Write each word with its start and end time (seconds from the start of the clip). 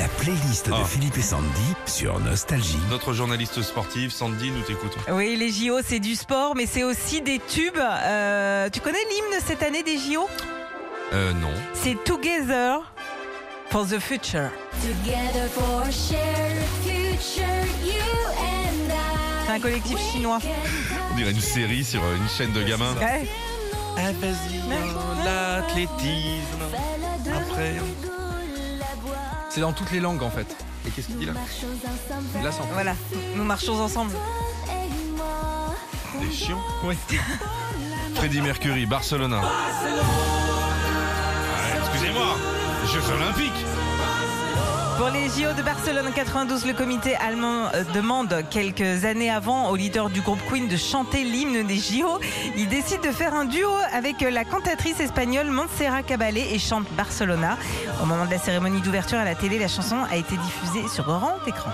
La 0.00 0.08
playlist 0.08 0.66
de 0.68 0.72
Ah. 0.72 0.84
Philippe 0.86 1.18
et 1.18 1.22
Sandy 1.22 1.74
sur 1.84 2.18
Nostalgie. 2.20 2.78
Notre 2.88 3.12
journaliste 3.12 3.60
sportive, 3.60 4.10
Sandy, 4.10 4.50
nous 4.50 4.62
t'écoutons. 4.62 4.98
Oui, 5.12 5.36
les 5.36 5.50
JO, 5.52 5.80
c'est 5.86 5.98
du 6.00 6.14
sport, 6.16 6.54
mais 6.56 6.64
c'est 6.64 6.84
aussi 6.84 7.20
des 7.20 7.38
tubes. 7.38 7.76
Euh, 7.78 8.70
tu 8.70 8.80
connais 8.80 9.04
l'hymne 9.10 9.38
cette 9.46 9.62
année 9.62 9.82
des 9.82 9.98
JO 9.98 10.26
Euh, 11.12 11.34
non. 11.34 11.50
C'est 11.74 12.02
Together 12.04 12.80
for 13.68 13.86
the 13.86 13.98
Future. 13.98 14.48
Together 14.80 15.48
for 15.52 15.82
a 15.82 15.90
shared 15.92 16.56
future, 16.82 17.44
you 17.84 18.00
and 18.38 18.90
I. 18.90 19.44
C'est 19.46 19.52
un 19.52 19.60
collectif 19.60 19.98
chinois. 20.12 20.38
On 21.12 21.16
dirait 21.16 21.32
une 21.32 21.40
série 21.42 21.84
sur 21.84 22.02
euh, 22.02 22.16
une 22.16 22.28
chaîne 22.28 22.52
de 22.54 22.62
gamins. 22.62 22.94
Ouais. 23.00 23.28
Vas-y, 23.96 24.62
l'athlétisme. 25.24 26.62
Après. 27.36 27.74
C'est 29.50 29.60
dans 29.60 29.72
toutes 29.72 29.90
les 29.90 30.00
langues 30.00 30.22
en 30.22 30.30
fait. 30.30 30.46
Et 30.86 30.90
qu'est-ce 30.90 31.08
qu'il 31.08 31.18
dit 31.18 31.26
là 31.26 31.32
Là, 32.42 32.50
Voilà, 32.72 32.94
nous 33.34 33.44
marchons 33.44 33.78
ensemble. 33.80 34.12
Des 36.20 36.30
chiants. 36.30 36.60
Oui. 36.84 36.96
Freddie 38.14 38.40
Mercury, 38.42 38.86
Barcelona. 38.86 39.40
Ah, 39.42 39.48
Excusez-moi, 41.78 42.36
Jeux 42.92 43.12
Olympiques. 43.12 43.66
Pour 45.00 45.08
les 45.08 45.30
JO 45.30 45.54
de 45.56 45.62
Barcelone 45.62 46.08
en 46.08 46.12
92, 46.12 46.66
le 46.66 46.74
comité 46.74 47.16
allemand 47.16 47.70
euh, 47.72 47.84
demande 47.94 48.44
quelques 48.50 49.06
années 49.06 49.30
avant 49.30 49.70
au 49.70 49.76
leader 49.76 50.10
du 50.10 50.20
groupe 50.20 50.40
Queen 50.46 50.68
de 50.68 50.76
chanter 50.76 51.24
l'hymne 51.24 51.66
des 51.66 51.78
JO. 51.78 52.20
Il 52.54 52.68
décide 52.68 53.00
de 53.00 53.10
faire 53.10 53.32
un 53.32 53.46
duo 53.46 53.70
avec 53.94 54.20
la 54.20 54.44
cantatrice 54.44 55.00
espagnole 55.00 55.46
Montserrat 55.46 56.02
Caballé 56.02 56.46
et 56.52 56.58
chante 56.58 56.84
Barcelona. 56.98 57.56
Au 58.02 58.04
moment 58.04 58.26
de 58.26 58.30
la 58.30 58.38
cérémonie 58.38 58.82
d'ouverture 58.82 59.16
à 59.16 59.24
la 59.24 59.34
télé, 59.34 59.58
la 59.58 59.68
chanson 59.68 59.96
a 60.10 60.16
été 60.16 60.36
diffusée 60.36 60.86
sur 60.86 61.04
grand 61.04 61.38
écran. 61.46 61.70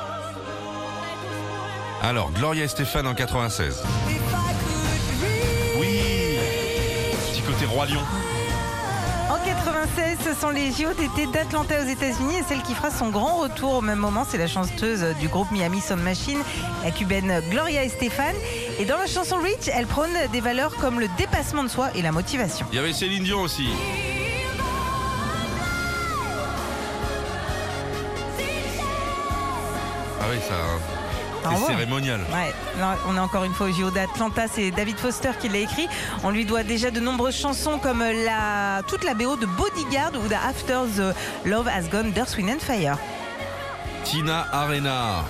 Alors, 2.04 2.30
Gloria 2.30 2.62
Estefan 2.62 3.06
en 3.06 3.14
96. 3.16 3.82
Oui 5.80 5.98
Petit 7.32 7.42
côté 7.42 7.66
Roi 7.66 7.86
Lion. 7.86 8.02
En 9.66 9.72
96, 9.72 10.18
ce 10.24 10.40
sont 10.40 10.50
les 10.50 10.70
JO 10.70 10.92
d'été 10.96 11.26
d'Atlanta 11.26 11.82
aux 11.82 11.88
États-Unis 11.88 12.36
et 12.38 12.42
celle 12.44 12.62
qui 12.62 12.72
fera 12.72 12.88
son 12.88 13.08
grand 13.08 13.36
retour 13.38 13.74
au 13.74 13.80
même 13.80 13.98
moment, 13.98 14.24
c'est 14.24 14.38
la 14.38 14.46
chanteuse 14.46 15.04
du 15.18 15.26
groupe 15.26 15.50
Miami 15.50 15.80
Sound 15.80 16.00
Machine, 16.02 16.38
la 16.84 16.92
cubaine 16.92 17.42
Gloria 17.50 17.82
Estefan. 17.82 18.32
Et 18.78 18.84
dans 18.84 18.96
la 18.96 19.08
chanson 19.08 19.38
Rich, 19.38 19.68
elle 19.74 19.86
prône 19.86 20.12
des 20.30 20.40
valeurs 20.40 20.76
comme 20.76 21.00
le 21.00 21.08
dépassement 21.18 21.64
de 21.64 21.68
soi 21.68 21.88
et 21.96 22.02
la 22.02 22.12
motivation. 22.12 22.64
Il 22.70 22.76
y 22.76 22.78
avait 22.78 22.92
Céline 22.92 23.24
Dion 23.24 23.40
aussi. 23.40 23.66
Ah 30.20 30.26
oui, 30.30 30.38
ça. 30.48 30.54
C'est 31.54 31.60
ouais. 31.60 31.66
cérémonial. 31.66 32.20
Ouais, 32.32 32.52
là, 32.78 32.96
on 33.08 33.16
est 33.16 33.20
encore 33.20 33.44
une 33.44 33.52
fois 33.52 33.68
au 33.68 33.72
JO 33.72 33.90
d'Atlanta, 33.90 34.46
c'est 34.52 34.70
David 34.70 34.98
Foster 34.98 35.30
qui 35.40 35.48
l'a 35.48 35.58
écrit. 35.58 35.88
On 36.24 36.30
lui 36.30 36.44
doit 36.44 36.62
déjà 36.62 36.90
de 36.90 37.00
nombreuses 37.00 37.36
chansons 37.36 37.78
comme 37.78 38.00
la, 38.00 38.82
toute 38.88 39.04
la 39.04 39.14
BO 39.14 39.36
de 39.36 39.46
Bodyguard 39.46 40.12
ou 40.14 40.28
de 40.28 40.34
After 40.34 40.80
the 40.96 41.14
Love 41.46 41.68
Has 41.68 41.88
Gone 41.90 42.12
d'Earth, 42.12 42.36
Wind 42.36 42.50
and 42.50 42.60
Fire. 42.60 42.98
Tina 44.04 44.46
Arena. 44.52 45.24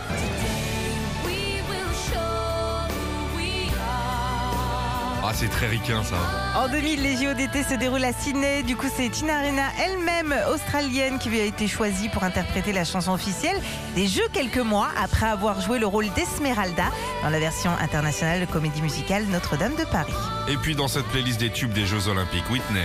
C'est 5.37 5.49
très 5.49 5.67
ricain 5.67 6.03
ça. 6.03 6.17
En 6.59 6.69
2000, 6.69 7.03
les 7.03 7.17
JO 7.17 7.35
d'été 7.35 7.63
se 7.63 7.75
déroulent 7.75 8.05
à 8.05 8.13
Sydney. 8.13 8.63
Du 8.63 8.75
coup, 8.75 8.87
c'est 8.95 9.11
Tina 9.11 9.37
Arena 9.39 9.65
elle-même, 9.85 10.35
australienne, 10.53 11.19
qui 11.19 11.29
a 11.29 11.45
été 11.45 11.69
choisie 11.69 12.09
pour 12.09 12.25
interpréter 12.25 12.73
la 12.73 12.85
chanson 12.85 13.13
officielle 13.13 13.61
des 13.95 14.07
Jeux 14.07 14.27
quelques 14.33 14.57
mois 14.57 14.89
après 15.03 15.27
avoir 15.27 15.61
joué 15.61 15.79
le 15.79 15.87
rôle 15.87 16.07
d'Esmeralda 16.15 16.87
dans 17.23 17.29
la 17.29 17.39
version 17.39 17.71
internationale 17.81 18.41
de 18.41 18.47
comédie 18.47 18.81
musicale 18.81 19.25
Notre-Dame 19.27 19.75
de 19.77 19.85
Paris. 19.85 20.13
Et 20.49 20.57
puis 20.57 20.75
dans 20.75 20.89
cette 20.89 21.07
playlist 21.07 21.39
des 21.39 21.51
tubes 21.51 21.73
des 21.73 21.85
Jeux 21.85 22.09
Olympiques, 22.09 22.49
Whitney. 22.51 22.81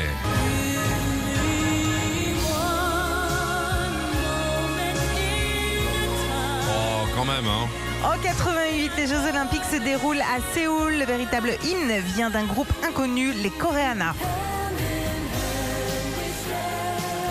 Oh, 6.67 7.07
quand 7.15 7.25
même, 7.25 7.47
hein. 7.47 7.90
En 8.03 8.17
88, 8.17 8.91
les 8.97 9.07
Jeux 9.07 9.29
Olympiques 9.29 9.63
se 9.71 9.77
déroulent 9.77 10.21
à 10.21 10.39
Séoul. 10.53 10.93
Le 10.97 11.05
véritable 11.05 11.51
hymne 11.63 11.99
vient 12.15 12.31
d'un 12.31 12.45
groupe 12.45 12.71
inconnu, 12.83 13.31
les 13.31 13.51
Koreana. 13.51 14.15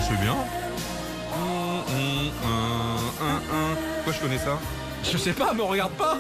C'est 0.09 0.21
bien. 0.21 0.37
Pourquoi 3.97 4.13
je 4.13 4.21
connais 4.21 4.39
ça 4.39 4.59
Je 5.03 5.17
sais 5.19 5.33
pas, 5.33 5.53
me 5.53 5.63
regarde 5.63 5.93
pas. 5.93 6.17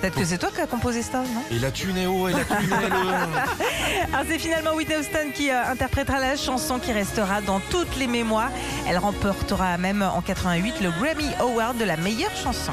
Peut-être 0.00 0.14
que 0.14 0.24
c'est 0.24 0.38
toi 0.38 0.50
qui 0.54 0.60
as 0.60 0.66
composé 0.66 1.02
ça, 1.02 1.18
non 1.18 1.42
Et 1.50 1.58
la 1.58 1.70
tunéo, 1.70 2.28
et 2.28 2.32
la 2.32 2.44
tunnel. 2.44 2.92
Alors 4.12 4.26
c'est 4.28 4.38
finalement 4.38 4.74
Whitney 4.74 4.98
Houston 4.98 5.32
qui 5.34 5.50
euh, 5.50 5.72
interprétera 5.72 6.20
la 6.20 6.36
chanson 6.36 6.78
qui 6.78 6.92
restera 6.92 7.40
dans 7.40 7.58
toutes 7.58 7.96
les 7.96 8.06
mémoires. 8.06 8.50
Elle 8.86 8.98
remportera 8.98 9.76
même 9.78 10.02
en 10.02 10.20
88 10.20 10.80
le 10.82 10.90
Grammy 10.90 11.34
Award 11.40 11.78
de 11.78 11.84
la 11.84 11.96
meilleure 11.96 12.36
chanson. 12.36 12.72